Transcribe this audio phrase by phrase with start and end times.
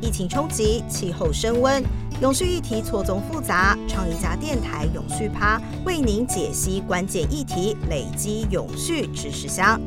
[0.00, 1.82] 疫情冲击，气候升温，
[2.22, 3.76] 永续议题错综复杂。
[3.88, 9.80] 创意家电台永续趴为您解析关键议题，累积永续知识箱。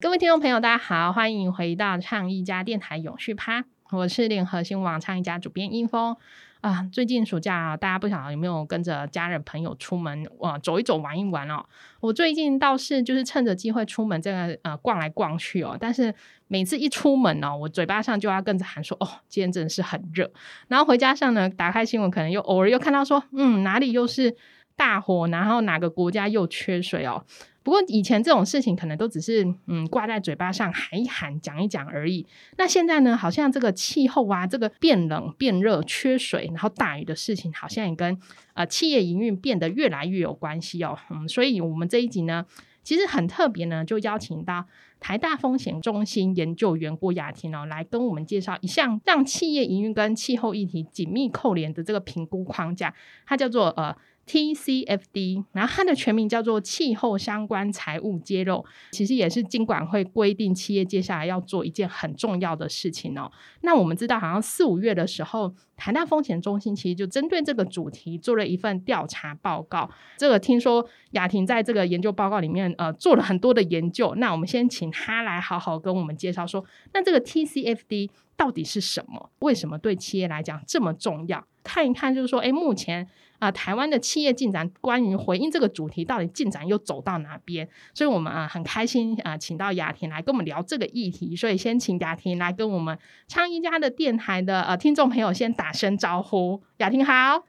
[0.00, 6.16] 各位听众朋友，大家好，欢迎回到创意家电台永续趴，我是联合新闻网创意家主编殷峰。
[6.64, 11.62] 啊，最近暑假大家不晓得有没有跟着家人朋友出门哇走一走玩一玩哦？
[12.00, 16.14] 我最近倒是就是趁着机会出门这个呃逛来逛去哦，但是
[16.48, 20.32] 每次一出门哦，我嘴巴上就要跟着喊说哦，今天真的是很热。
[20.66, 24.34] 然后回家上呢，打开新闻可能又偶尔又看到说嗯哪里又是
[24.76, 27.24] 大火，然后哪个国家又缺水哦。
[27.62, 32.26] 不过以前这种事情可能都只是嗯挂在嘴巴上喊一喊讲一讲而已。
[32.58, 38.20] 那现在呢，好像这个气候啊，这个变冷变热、缺水，然后大雨的事情，好像也跟
[38.52, 40.98] 呃企业营运变得越来越有关系哦。
[41.08, 42.44] 嗯，所以我们这一集呢，
[42.82, 44.66] 其实很特别呢，就邀请到
[45.00, 52.92] 台大风险中心研究员郭雅婷哦，来跟我们介绍一项让企业营运跟气候议题紧密扣连的这个评估框架，
[53.24, 53.96] 它叫做呃。
[54.26, 63.30] TCFD，然后它的全名叫做气候相关财务揭露，其实也是经管会规定企业接下来要做一件很重要的事情哦。
[63.60, 69.90] 那我们知道，好像四五月的时候，台大风险中心其实就针对这个主题做了一份调查报告。
[70.16, 76.64] 这个听说雅婷在这个研究报告里面呃做了很多的研究，那我们先请他来好好跟我们介绍说，
[76.94, 79.30] 那这个 TCFD 到底是什么？
[79.40, 81.46] 为什么对企业来讲这么重要？
[81.62, 83.06] 看一看，就是说，哎，目前。
[83.38, 87.68] 啊，台湾的企业进展，关于回应这个主题，到底进展又走到哪边？
[87.92, 91.34] 所以，我们啊很开心啊，请到雅婷来跟我们聊这个议题。
[91.36, 96.62] 所以，先请雅婷来跟我们昌一家的电台的呃听众朋友先打声招呼。
[96.78, 97.44] 雅婷好，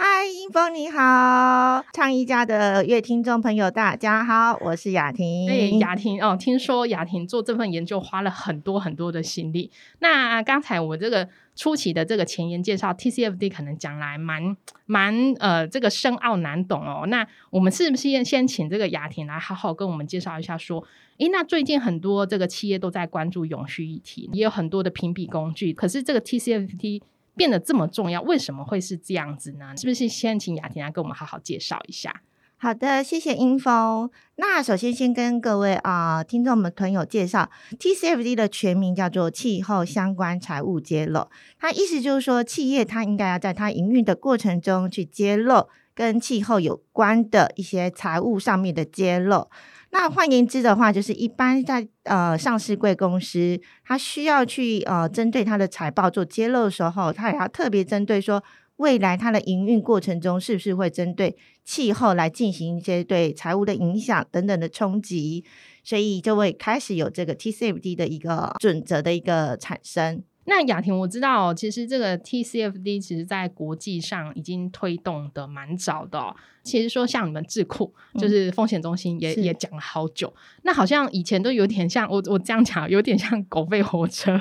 [0.00, 5.50] 嗨，英峰你好，昌一家的乐听众朋友大家好，我是雅婷。
[5.50, 9.72] 哎，雅婷哦，听说雅婷做这份研究花了很多很多的心力。
[9.98, 11.28] 那刚才我这个。
[11.58, 17.04] 初期的这个前言介绍，TCFD 可能讲来蛮蛮呃，这个深奥难懂哦。
[17.08, 20.56] 那我们是不是先先请这个雅婷来好好跟我们介绍一下？
[20.56, 20.84] 说，
[21.16, 25.72] 诶，那最近很多这个企业都在关注永续议题，也有很多的评比工具。
[25.72, 27.02] 可是这个 TCFD
[27.38, 29.74] 变得这么重要，为什么会是这样子呢？
[29.76, 32.22] 是不是先请雅婷来跟我们好好介绍一下？
[32.60, 34.10] 好的，谢谢英峰。
[34.34, 41.28] 那首先先跟各位啊听众们朋友介绍，TCFD 的全名叫做气候相关财务揭露。
[41.60, 49.48] 它意思就是说，企业它应该要在它营运的过程中去揭露跟气候有关的一些财务上面的揭露。
[49.90, 58.40] 那换言之的话，就是一般在呃上市贵公司，它需要去呃针对它的财报做揭露的时候，它也要特别针对说。
[58.78, 65.44] 未来它的营运过程中，是不是会针对气候来进行一些对财务的影响等等的冲击？
[65.82, 70.22] 所以就会开始有这个 TCFD 的一个准则的一个产生。
[70.48, 76.34] 那雅婷，我知道，其实这个 TCFD 其实在国际上已经推动的蛮早的。
[76.62, 80.32] 其实说像你们智库，就是风险中心也也讲了好久。
[80.62, 84.38] 那好像以前都有点像我我这样讲，有点像狗吠火车，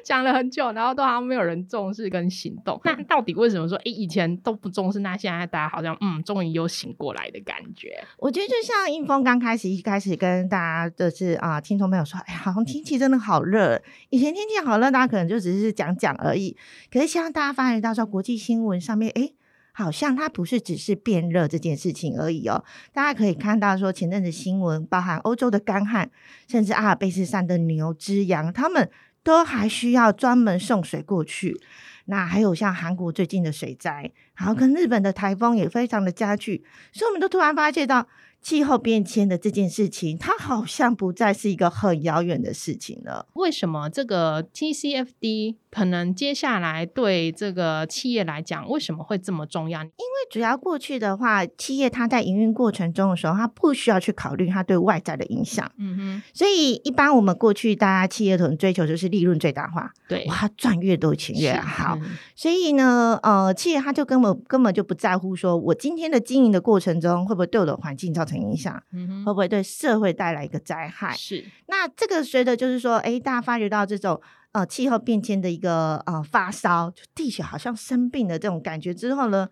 [0.04, 2.80] 讲了很久，然后都好像没有人重视跟行动。
[2.84, 8.02] 那到底为什么说，哎，以前都不重视，那现在大家好像嗯，终于有醒过来的感觉？
[8.18, 13.80] 我觉得就像应峰刚开始一开始跟大家就是啊，听众朋友说，哎，好像天气真的好热。
[14.10, 16.56] 以前天气好热，大家可能就只是讲讲而已。
[16.92, 19.32] 可是现在大家发觉到说，国际新闻上面，哎。
[19.72, 22.62] 好像它不是只是变热这件事情而已哦，
[22.92, 26.10] 大家可以看到说前阵子新闻，包含欧洲的干旱，
[26.48, 28.90] 甚至阿尔卑斯山的牛只羊，他们
[29.22, 31.60] 都还需要专门送水过去。
[32.06, 38.06] 那还有像韩国最近的水灾，然后跟日本的台风也非常的加剧，所以我们都突然发现到。
[38.42, 43.26] 气候变迁的这件事情，它好像不再是一个很遥远的事情了。
[43.34, 49.82] 为什么这个 TCFD 可能接下来对这个企业来讲，为什么会这么重要？
[49.82, 55.70] 因为主要过去的话，企业它在营运过程中的时候，它不需要去考虑它对外在的影响。
[55.76, 56.22] 嗯哼。
[56.32, 61.98] 所以一般我们过去大家企业可能追求就是利润最大化，对，哇，赚越多钱越好。
[62.34, 68.29] 所以呢，呃，企业它就根本根本就不在乎说我今天的经营的过程中会不会对我的环境造成。
[68.38, 68.82] 影响
[69.24, 71.14] 会不会对社会带来一个灾害？
[71.16, 74.20] 是那这个随着就是说，哎，大家发觉到这种
[74.52, 79.48] 呃气候变迁的一个呃发烧，就地球好像生病的这种感觉之后呢？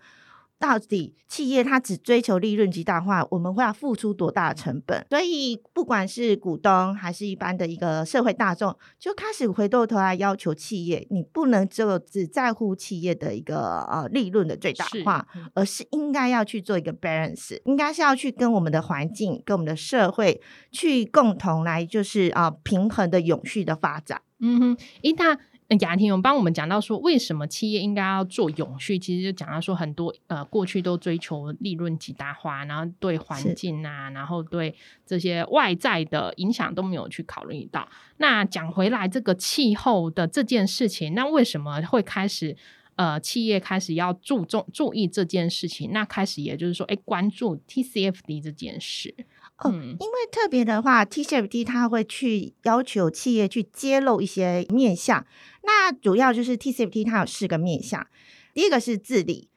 [0.58, 5.06] 到底企业它只追求利润极大化，我们会要付出多大的成本？
[5.10, 20.40] 所以不管是股东还是一般的一个社会大众，就开始回过头来要求企业，你不能就只在乎企业的一个呃利润的最大化，而是应该要去做一个 balance，应该是要去跟我们的环境、跟我们的社会
[20.72, 24.22] 去共同来就是啊平衡的永续的发展。
[24.40, 25.37] 嗯哼，诶，那
[25.81, 28.99] 雅婷有帮我们讲到说，为什么企业应该要做永续？
[28.99, 34.75] 其实就讲到说，很多呃过去都追求利润极大化，然后对环境啊，然后对
[35.05, 37.87] 这些外在的影响都没有去考虑到。
[38.17, 42.56] 那讲回来，这个气候的这件事情，那为什么会开始
[42.97, 45.93] 呃企业开始要注重注意这件事情？
[45.93, 49.15] 那开始也就是说，哎，关注 TCFD 这件事。
[49.58, 55.26] 哦，因为特别的话，TCFD 它会去要求企业去揭露一些面向。
[55.64, 58.06] 那主要就是 TCFD 它有四个面向，
[58.55, 59.49] 第一个是治理。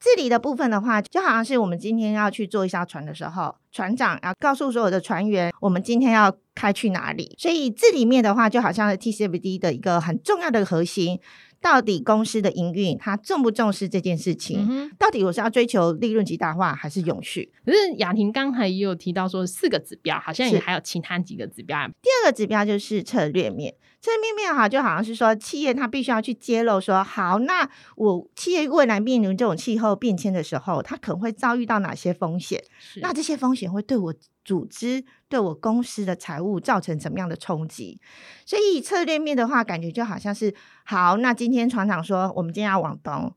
[0.00, 7.34] 治理的部分的话，就好像是我们今天要去做一艘船的时候，船长要告诉所有的船员，我们今天要开去哪里。
[7.36, 11.18] 所以治理面的话，就好像是 TCFD 的一个很重要的核心。
[11.60, 14.90] 到底公司的营运，它重不重视这件事情？
[14.98, 17.50] 到底我是要追求利润极大化，还是永续？
[17.64, 21.86] 可是雅婷刚才也有提到说，四个指标，好像也还有其他几个指标。
[22.00, 32.62] 第二个指标就是策略面，策略面哈，就好像是说企业它必须要去揭露说，好，那我企业未来面临这种气候变迁的时候，它可能会遭遇到哪些风险？
[33.02, 34.14] 那这些风险会对我？
[34.44, 38.00] 组织对我公司的财务造成怎么样的冲击？
[38.46, 40.54] 所以策略面的话，感觉就好像是
[40.86, 41.18] 好。
[41.18, 43.30] 那今天船长说，我们今天要往东。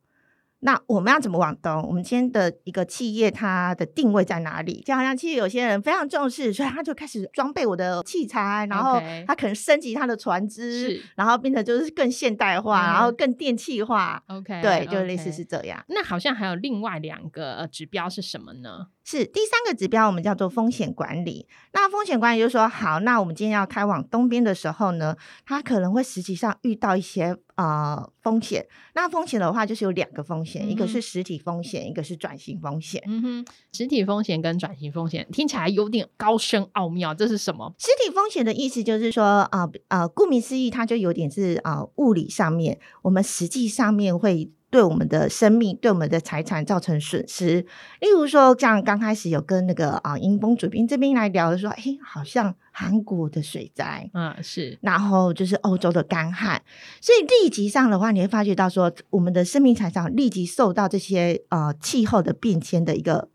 [0.61, 1.81] 那我们要怎么往东？
[1.87, 4.81] 我们今天的一个企业，它的定位在哪里？
[4.85, 14.23] 就好像其实有些人非常重视，所以他就开始装备我的器材，然后他可能升级他的船只，然后变得就是更现代化，然后更电气化。
[14.27, 15.83] OK，对，就类似是这样。
[15.89, 18.87] 那好像还有另外两个指标是什么呢？
[19.03, 21.47] 是第三个指标，我们叫做风险管理。
[21.73, 25.15] 那风险管理就是说，好，那我们今天要开往东边的时候呢，
[25.45, 27.37] 它可能会实际上遇到一些。
[27.55, 28.65] 呃，风险。
[28.95, 33.03] 那风险的话，就是有两个风险，一个是实体风险，一个是转型风险。
[33.05, 37.71] 嗯哼，实体风险跟转型风险听起来有点高深奥妙，这是什么？
[37.77, 44.49] 实体风险的意思就是说，啊啊，顾名思义，它就有点是啊，物理上面，我们实际上面会。
[44.71, 47.65] 对我们的生命、对我们的财产造成损失。
[47.99, 56.63] 例如说，像刚开始有跟那个啊，英风主编这边来聊的说，哎，好像韩国的水灾，嗯，是，然后就是欧洲的干旱，
[57.01, 63.27] 所以立即上的话，你会发觉到说，我们的生命财产立即受到这些呃气候的变迁的一个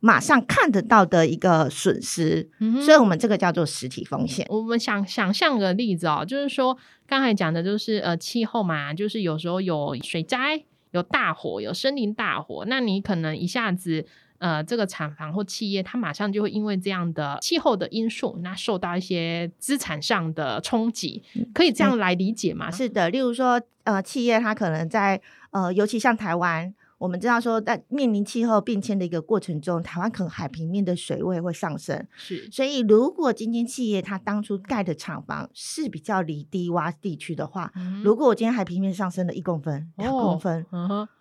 [0.00, 2.50] 马上看得到的一个损失。
[2.60, 4.46] 嗯所以，我们这个叫做实体风险。
[4.50, 6.76] 我们想想象个例子哦，就是说
[7.06, 10.62] 刚才讲的就是呃气候嘛，就是有时候有水灾。
[10.94, 14.06] 有大火，有森林大火，那你可能一下子，
[14.38, 22.70] 呃，这个厂房或企业，它马上就会因为这样的气候的因素，那受到一些资产上的冲击，可以这样来理解吗？
[22.70, 25.20] 是的，例如说，呃，企业它可能在，
[25.50, 26.72] 呃，尤其像台湾。
[26.98, 32.06] 我们知道说，在面临气候变迁的一个过程中，台湾可能海平面的水位会上升。
[32.16, 40.64] 是，所以如果今天企业它当初盖的厂房是比较离低洼地区的话，如果我今天海平面上升了一公分、两公分，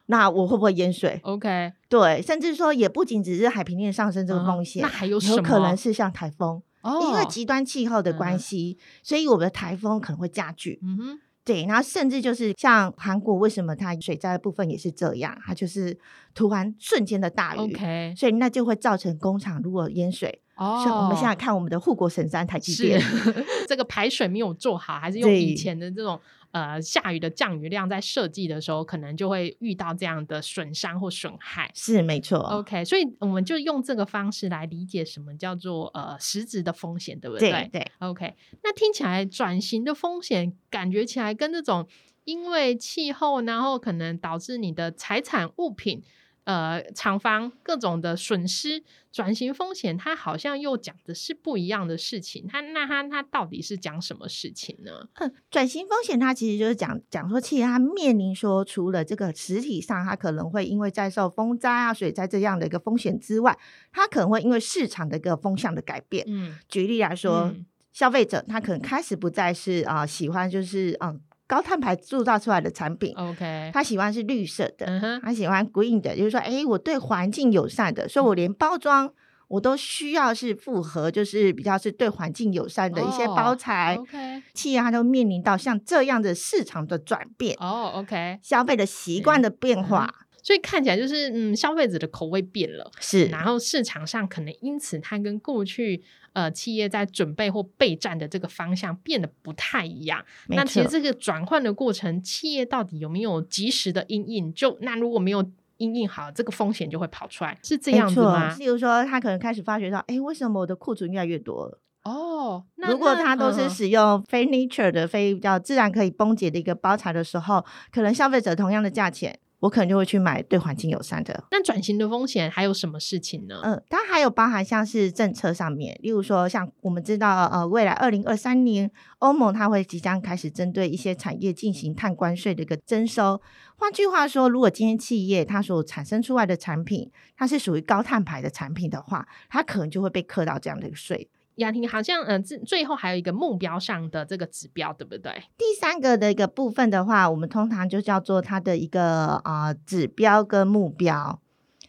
[0.05, 6.61] 那我会不会淹水？OK，对，甚至说也不仅只是海平面上升这个风险，那还有有可能是像台风，
[7.01, 10.79] 因为极端气候的关系，所以我们的台风可能会加剧。
[10.83, 11.19] 嗯哼。
[11.45, 15.37] 对，然后甚至就是像韩国，为什么它水灾的部分也是这样？
[15.45, 15.97] 它就是
[16.33, 20.41] 突然瞬间的大雨，OK，，所以那就会造成工厂如果淹水。
[20.55, 23.01] 哦，我们现在看我们的护国神山台积电，
[23.67, 26.19] 这个排水没有做好，还是用以前的这种。
[26.51, 31.71] 呃，下雨的降雨量在设计的时候，可能就会遇到这样的损伤或损害。
[31.73, 32.37] 是没错。
[32.41, 37.67] OK，所以我们就用这个方式来理解什么叫做呃实质的风险，对不对？
[37.71, 37.91] 对。
[37.97, 41.87] OK，那听起来转型的风险，感觉起来跟这种
[42.25, 46.03] 因为气候，然后可能导致你的财产物品。
[46.45, 48.83] 呃，厂房各种的损失、
[49.13, 52.45] 转型风险，它好像又讲的是不一样的事情。
[52.49, 55.07] 它那它它到底是讲什么事情呢？
[55.13, 63.57] 嗯，转型风险它其实就是讲讲说，其实它面临说，除了这个实体上，它可能会因为在受风灾啊、水灾这样的一个风险之外，
[63.93, 66.25] 它可能会因为市场的一个风向的改变。
[66.27, 67.55] 嗯，举例来说，
[67.93, 71.21] 消费者他可能开始不再是啊喜欢就是嗯。
[71.47, 79.11] 高碳排铸造出来的产品，OK，他喜欢是绿色的，他喜欢 green 的，就是说，哎，我对环境友善的，所以我连包装
[79.49, 83.95] 我都需要是符合，就是比较是对环境友善的一些包材。
[83.99, 90.09] OK，企业它都面临到像这样的市场的转变，哦，OK，消费的习惯的变化。
[90.43, 100.23] 所以看起来就是，嗯，消费者的口味变了，是，然后市场上可能因此它跟过去呃企业在准备或备战的这个方向变得不太一样。
[100.49, 104.53] 那其实这个转换的过程，企业到底有没有及时的应应？
[104.53, 105.43] 就那如果没有
[105.77, 108.53] 应应好，这个风险就会跑出来，是这样子吗？
[108.59, 111.79] 例如说，他可能开始发觉到，哎，为什么我的库存越来越多了？
[112.03, 121.41] 哦，那如果那它都是嗯使用非 nature 的、非比较自然可以崩解的一个包材的时候，可能消费者同样的价钱，我可能就会去买对环境友善的。
[121.49, 123.61] 那转型的风险还有什么事情呢？
[123.63, 133.41] 嗯，它还有包含像是政策上面，例如说像我们知道，呃，未来二零二三年欧盟它会即将开始针对一些产业进行碳关税的一个征收。
[133.77, 141.29] 换句话说，如果今天企业它所产生出来的产品，它是属于高碳排的产品的话，它可能就会被课到这样的一个税。
[141.55, 145.31] 雅婷好像嗯，最最后还有一个目标上的这个指标，对不对？
[145.57, 151.39] 第三个的一个部分的话，我们通常就叫做它的一个啊、呃指标跟目标。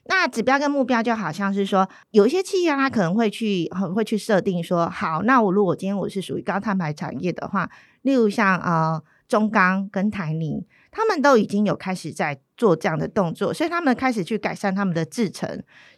[0.06, 7.71] 那指标跟目标就好像是说，有一些企业它可能会去呃会去设定说，好，那我如果今天我是属于高碳排产业的话，
[8.02, 15.49] 例如像呃中钢跟台泥，他们都已经有开始在做这样的动作，所以他们开始去改善他们的制成，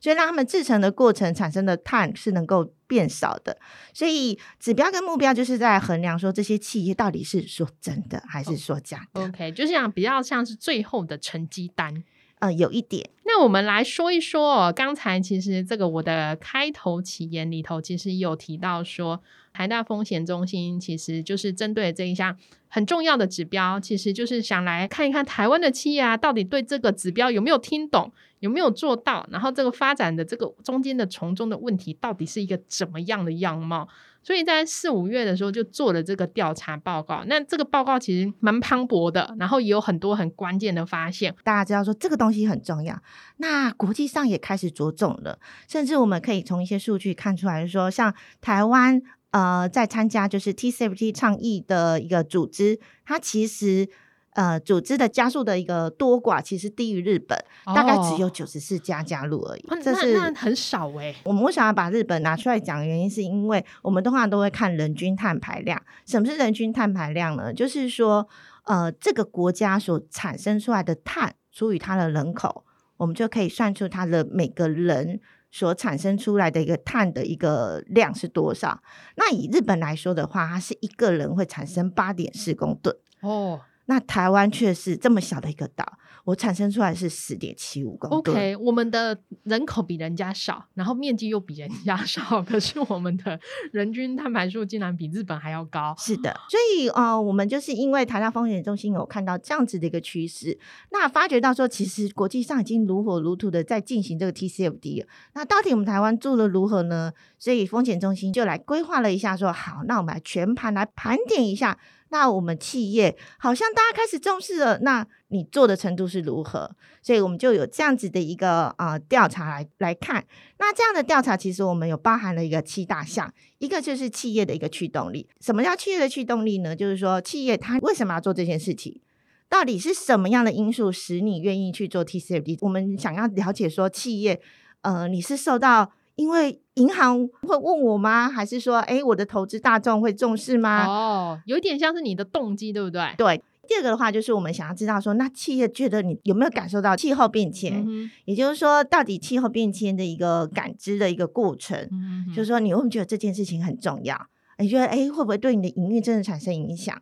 [0.01, 3.59] 所以让他们制成的过程产生的碳是能够变少的。
[3.93, 9.23] 所以指标跟目标就是在衡量说这些企业到底是说真的还是说假的。
[9.23, 12.03] OK，就是像比较像是最后的成绩单。
[12.39, 19.23] 呃，有一点，那我们来说一说哦，刚才其实这个我的开头起言里头，其实有提到说，
[19.55, 22.37] 台大风险中心其实就是针对这一项
[22.69, 33.89] 很重要的指标，其实就是想来看一看台湾的企业啊，到底对这个指标有没有听懂，有没有做到，然后这个发展的这个中间的从中的问题到底是一个怎么样的样貌。
[34.27, 41.33] 所以在四五月的时候就做了这个调查报告，那这个报告其实蛮磅礴的，然后也有很多很关键的发现。
[41.45, 43.01] 大家知道说这个东西很重要，
[43.37, 53.89] 那国际上也开始着重了，甚至我们可以从一些数据看出来说，像台湾呃在参加就是 TCFT 倡议的一个组织，它其实。
[54.37, 57.43] 呃，组织的加速的一个多寡其实低于日本，
[57.75, 59.61] 大概只有哦九十四家加入而已。
[59.63, 62.87] 哦那这是那很少哎、我们为什么要把日本拿出来讲？
[62.87, 65.83] 原因是因为我们通常都会看人均碳排量。
[66.05, 67.51] 什么是人均碳排量呢？
[67.51, 68.29] 就是说，
[68.65, 72.67] 呃，这个国家所产生出来的碳除以它的人口，
[72.99, 75.19] 我们就可以算出它的每个人
[75.51, 78.83] 所产生出来的一个碳的一个量是多少。
[79.17, 82.95] 那以日本来说的话，它是一个人会产生八点四公吨。
[83.23, 85.85] 哦那台湾却是这么小的一个岛，
[86.25, 88.37] 我产生出来是十点七五公吨。
[88.37, 93.39] ，OK，我们的人口比人家少，然后面积又比人家 少，可是我们的
[93.73, 95.95] 人均碳排数竟然比日本还要高。
[95.99, 100.59] 是的，所以呃，我们就是因为台大风险中心有看到这样子的一个趋势，
[100.91, 105.07] 那发觉到说，其实国际上已经如火如荼的在进行这个 TCFD 了。
[105.35, 107.13] 那到底我们台湾做的如何呢？
[107.39, 111.79] 所以风险中心就来规划了一下说好，那我们来全盘来盘点一下。
[112.11, 116.71] 那我们企业好像大家开始重视了，那你做的程度是如何？
[117.03, 120.25] 所以我们就有这样子的一个呃调查来来看。
[120.59, 125.29] 那这样的调查其实我们有包含了一个七大项，一个就是企业的一个驱动力。
[125.41, 126.75] 什么叫企业的驱动力呢？
[126.77, 129.01] 就是说企业它为什么要做这件事情？
[129.49, 132.59] 到底是什么样的因素使你愿意去做 TCFD？
[132.61, 134.41] 我们想要了解说企业，
[134.83, 138.29] 呃，你是受到因为银行会问我吗？
[138.29, 140.87] 还是说，哎，我的投资大众会重视吗？
[140.87, 143.15] 哦，有一点像是你的动机，对不对？
[143.17, 143.43] 对。
[143.69, 147.85] 第二个的话，就是我们想要知道说，那企业觉得你有没有感受到气候变迁？
[147.85, 154.17] 嗯也就是说，到底气候变迁的一个感知的一个过程，嗯就是说你会不会觉得这件事情很重要？
[154.59, 156.97] 你觉得哎会不会对你的营运真的产生影响？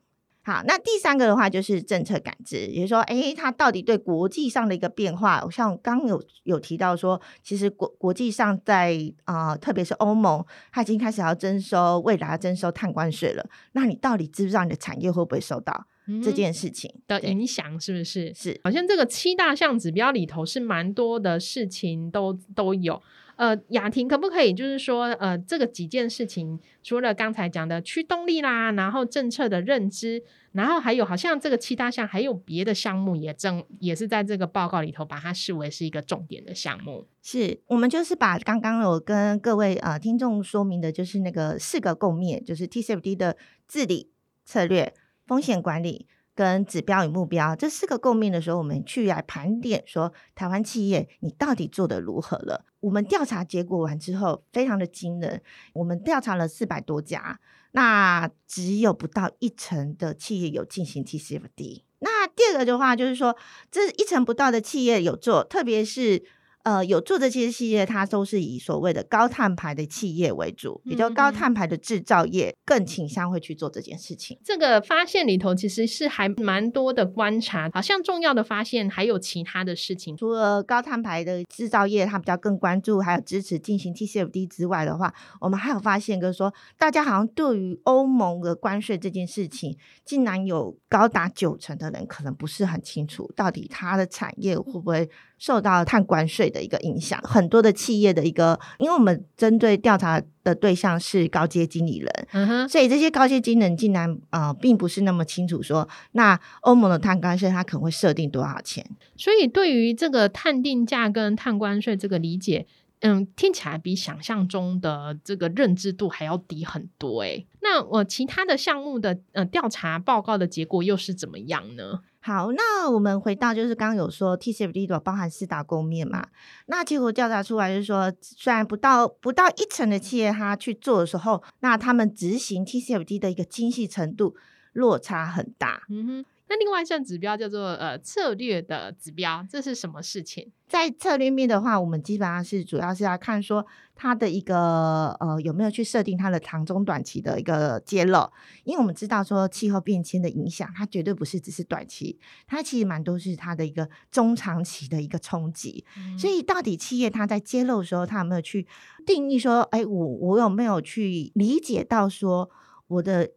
[0.44, 13.44] 好，那第三个的话就是政策感知，也就是说，诶，它到底对国际上的一个变化，像刚刚有有提到说，其实国国际上在啊、呃特别是欧盟，它已经开始要征收，未来要征收碳关税了。
[13.72, 15.86] 那你到底知不知道你的产业会不会受到
[16.22, 18.34] 这件事情对的影响是不是？
[18.34, 23.02] 是好像这个七大项指标里头是蛮多的事情都都有。
[23.36, 30.22] 呃，雅婷可不可以就是说，呃，这个几件事情，除了刚才讲的驱动力啦，然后政策的认知，
[30.52, 37.06] 然后还有好像这个七大项还有别的项目也正也是在这个报告里头把它视为是一个重点的项目。
[37.22, 43.36] 是我们就是把刚刚有跟各位呃听众说明的，就是那个四个共面，就是 TCFD 的
[43.66, 44.10] 治理
[44.44, 44.94] 策略、
[45.26, 52.64] 风险管理跟指标与目标这四个共命的时候，我们去来盘点说台湾企业你到底做的如何了。
[52.80, 55.40] 我们调查结果完之后，非常的惊人，
[55.72, 57.40] 我们调查了四百多家，
[57.72, 61.82] 那只有不到一成的企业有进行 TCFD。
[62.00, 63.34] 那第二个的话，就是说
[63.70, 66.22] 这一成不到的企业有做，特别是
[66.64, 74.38] 呃，有做这些企业，它都是以所谓的高碳排的企业为主，也就高碳排的制造业更倾向会去做这件事情。
[74.42, 80.16] 这个发现里头其实是还蛮多的观察，好像重要的发现还有其他的事情。
[80.16, 97.20] 除了高碳排的制造业，它比较更关注，还有支持进行 TCFD 之外的话，我们还有发现，就是说大家好像对于欧盟的关税这件事情，竟然有高达九成的人可能不是很清楚，到底它的产业会不会受到碳关税的一个影响。
[97.22, 108.84] 很多的企业的一个，因为我们针对调查的对象是高阶经理人，嗯哼，所以这些高阶经理人竟然呃并不是那么清楚说，那欧盟的碳关税它可能会设定多少钱。
[109.16, 112.66] 所以对于这个碳定价跟碳关税这个理解，
[113.00, 117.46] 嗯，听起来比想象中的这个认知度还要低很多诶。
[117.60, 122.00] 那我其他的项目的呃调查报告的结果又是怎么样呢？
[122.26, 126.26] 好，那我们回到就是刚刚有说 TCFD 的包含四大公面嘛，
[126.64, 134.34] 那结果调查出来就是说，虽然不到不到一成的企业它去做的时候，那他们执行 TCFD 的一个精细程度
[134.72, 135.82] 落差很大。
[135.90, 136.24] 嗯哼，
[136.54, 140.52] 那另外一项指标叫做呃策略的指标，这是什么事情？
[140.68, 148.30] 在策略面的话，我们基本上是主要是要看说它的一个呃有没有去设定它的长中短期的一个揭露，
[148.62, 155.84] 因为我们知道说气候变迁的影响，它绝对不是只是短期，它其实蛮多是它的一个中长期的一个冲击。
[156.16, 158.64] 所以到底企业它在揭露的时候，它有没有去
[159.04, 162.48] 定义说，哎，我我有没有去理解到说
[162.86, 163.32] 我的。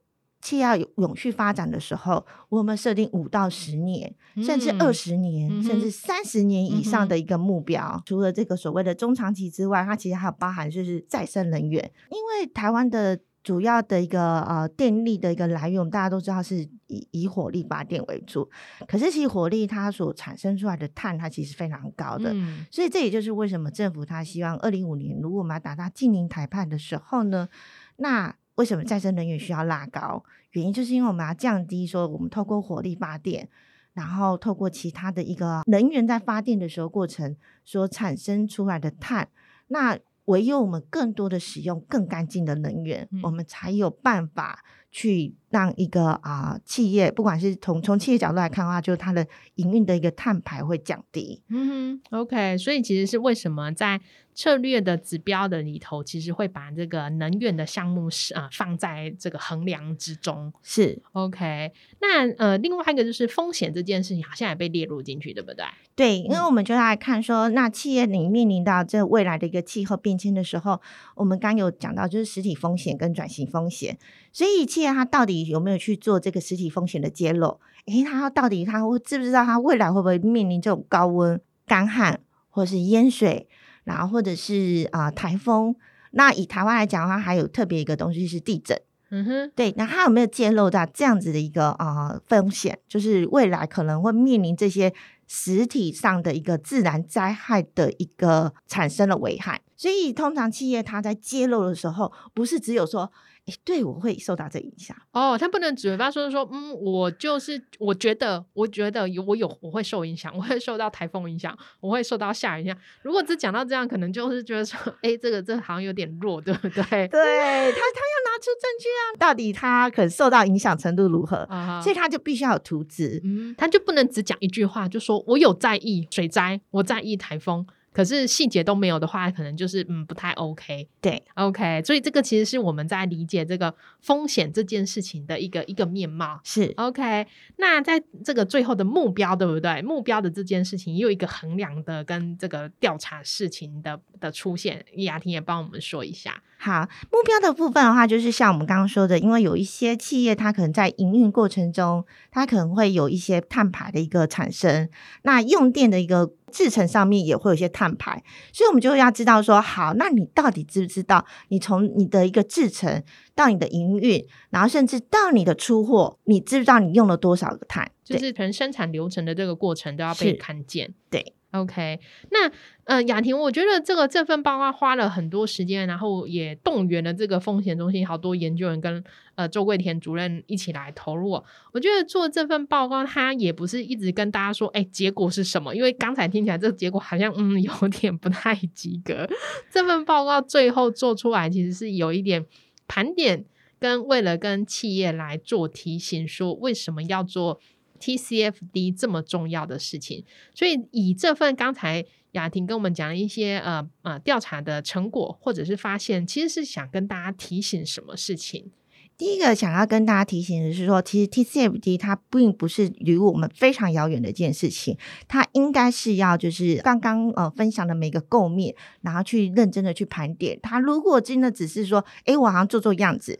[0.47, 8.01] 企业要永续发展的时候，我们设定五到十年，甚至二十年，甚至三十年以上的一个目标。
[8.05, 11.91] 除了这个所谓的中长期之外，它其实还有包含就是再生能源。
[12.11, 18.49] 因为台湾的主要的一个呃电力的一个来源，我们大家都知道是以以火力发电为主。
[18.87, 22.33] 可是其实火力它所产生出来的碳，它其实非常高的。
[22.71, 27.49] 所以这也就是为什么政府它希望二零五年，如果我们要达到近零台判的时候呢，
[27.97, 30.23] 那为什么再生能源需要拉高？
[30.51, 33.47] 原因就是因为我们要降低说，我们透过火力发电，
[33.93, 39.29] 然后透过其他的一个能源在发电的时候过程所产生出来的碳，
[39.67, 44.63] 那唯有我们更多的使用更干净的能源，我们才有办法
[44.97, 51.43] 去让一个啊企业，不管是从从企业角度来看的话，就是它的营运的一个碳排会降低。
[51.49, 54.01] 嗯哼，OK，所以其实是为什么在。
[54.37, 60.53] 策略的指标的里头，其实会把这个能源的项目是啊放在这个衡量之中。
[60.61, 65.65] 是 OK，那呃另外一个就是风险这件事情，好像也被列入进去，对不对？
[65.95, 70.79] 对，因为我们就来看说，那企业你面临到这未来的一个气候变迁的时候，
[71.15, 73.97] 我们刚有讲到就是实体风险跟转型风险，
[74.31, 77.59] 所以企业它到底有没有去做这个实体风险的揭露？
[77.85, 82.19] 诶，它到底它会知不知道它未来会不会面临这种高温、干旱
[82.49, 83.47] 或是淹水？
[83.85, 85.73] 然后或者是啊台风，
[86.11, 88.77] 那以台湾来讲的话，还有特别一个东西是地震，
[89.11, 94.93] 嗯哼，对，那它有没有揭露到这样子的一个啊风险，就是未来可能会面临这些
[95.25, 103.09] 实体上的一个自然灾害的一个产生了危害，所以通常企业它在揭露的时候，不是只有说。
[103.47, 105.37] 哎，对我会受到这影响哦。
[105.37, 112.77] 他不能嘴巴说说，嗯，我就是我觉得，我觉得有我有我会受影响， 我会受到台风影响，我会受到下雨影响。
[113.03, 116.83] 如果只讲到这样，可能就是觉得说，哎，这个这好像有点弱，对不对？
[117.07, 121.47] 对他，他要拿出证据啊，到底他可受到影响程度如何？
[121.81, 127.65] 所以他就必须要有图纸，嗯，他就不能只讲一句话，就说我有在意水灾，我在意台风。
[127.97, 130.87] 可是细节都没有的话，可能就是嗯不太 OK。
[131.01, 136.39] 对，OK，所以这个其实是我们在理解这个风险这件事情的一个一个面貌。
[136.43, 137.25] 是 OK。
[137.55, 139.81] 那在这个最后的目标，对不对？
[139.81, 146.43] 目标的这件事情也有一个衡量的跟这个调查事情的的出现，雅婷也帮我们说一下。
[146.57, 154.89] 好，目标的部分的话，就是像我们刚刚说的，因为有一些企业它可能在营运过程中，它可能会有一些碳排的一个产生，
[155.23, 156.33] 那用电的一个。
[156.49, 163.03] 制成上面也会有一些碳排，所以我们就要知道说，好，那你到底知不知道，你从你的一个制成
[163.35, 167.91] 到你的营运，然后甚至到你的出货，你知不知道你用了多少个碳？
[168.01, 170.93] 就是可能生产流程的这个过程都要被看见。
[171.09, 171.33] 对。
[171.61, 171.99] OK，
[172.31, 172.51] 那
[172.85, 179.03] 呃，雅婷，我觉得这个这份报告花了很多时间，然后也动员了这个风险中心好多研究员跟
[179.35, 181.31] 呃周桂田主任一起来投入。
[181.73, 185.75] 我觉得做这份报告，他也不是一直跟大家说，哎，结果是什么？
[185.75, 189.27] 因为刚才听起来这个结果好像嗯有 点不太及格。
[189.69, 192.45] 这份报告最后做出来，其实是有一点
[192.87, 193.45] 盘点，
[193.79, 197.59] 跟为了跟企业来做提醒，说为什么要做。
[197.99, 200.23] TCFD 这么重要的事情。
[200.53, 208.71] 所以以这份刚才雅婷跟我们讲一些呃呃调查的成果或者是发现，其实是想跟大家提醒什么事情？
[209.17, 214.95] 第一个想要跟大家提醒的是说，其实 TCFD 它并不是离我们非常遥远的一件事情，
[215.27, 220.59] 它应该是要就是刚刚呃分享的每个构面，然后去认真的去盘点。
[220.61, 223.39] 它如果真的只是说，哎，我好像做做样子，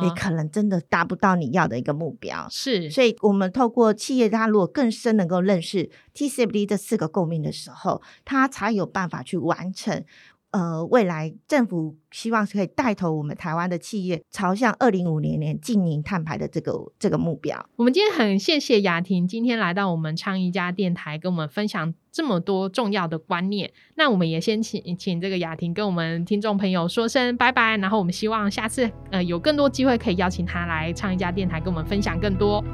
[0.00, 2.46] 你可能真的达不到你要的一个目标。
[2.48, 10.04] 是，所以我们透过企业，它如果更深能够认识 TCFD 这四个构面的时候，它才有办法去完成。
[10.56, 17.68] 呃，未来政府希望是可以带头我们台湾的企业朝向二零五零年净零碳排的这个这个目标。
[17.76, 23.70] 我们今天很谢谢雅婷今天来到我们倡议家电台，跟我们分享这么多重要的观念。
[23.96, 32.64] 那我们也先请请这个雅婷跟我们听众朋友说声拜拜，然后我们希望下次呃有更多机会可以邀请她来倡议家电台跟我们分享更多。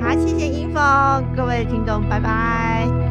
[0.00, 3.07] 好，谢谢英峰，各位听众，拜拜。